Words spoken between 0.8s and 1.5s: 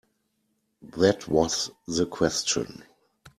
That